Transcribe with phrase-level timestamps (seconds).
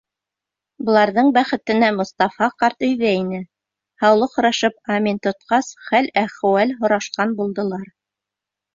[0.85, 3.43] Быларҙың бәхетенә Мостафа ҡарт өйҙә ине.
[4.07, 7.91] һаулыҡ һорашып амин тотҡас, хәл-әхүәл һорашҡан булдылар.